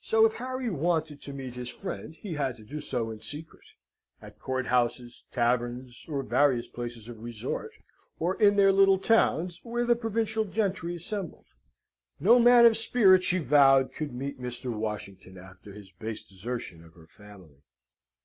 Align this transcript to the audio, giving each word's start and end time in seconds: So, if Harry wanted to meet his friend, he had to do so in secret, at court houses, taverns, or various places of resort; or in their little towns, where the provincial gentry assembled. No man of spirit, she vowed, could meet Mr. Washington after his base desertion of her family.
So, 0.00 0.24
if 0.24 0.34
Harry 0.34 0.70
wanted 0.70 1.20
to 1.22 1.32
meet 1.32 1.56
his 1.56 1.68
friend, 1.68 2.14
he 2.14 2.34
had 2.34 2.54
to 2.58 2.62
do 2.62 2.78
so 2.78 3.10
in 3.10 3.20
secret, 3.22 3.64
at 4.20 4.38
court 4.38 4.66
houses, 4.68 5.24
taverns, 5.32 6.06
or 6.08 6.22
various 6.22 6.68
places 6.68 7.08
of 7.08 7.18
resort; 7.24 7.72
or 8.20 8.40
in 8.40 8.54
their 8.54 8.70
little 8.70 8.98
towns, 9.00 9.58
where 9.64 9.84
the 9.84 9.96
provincial 9.96 10.44
gentry 10.44 10.94
assembled. 10.94 11.46
No 12.20 12.38
man 12.38 12.64
of 12.66 12.76
spirit, 12.76 13.24
she 13.24 13.38
vowed, 13.38 13.92
could 13.92 14.12
meet 14.12 14.40
Mr. 14.40 14.72
Washington 14.72 15.36
after 15.36 15.72
his 15.72 15.90
base 15.90 16.22
desertion 16.22 16.84
of 16.84 16.94
her 16.94 17.08
family. 17.08 17.64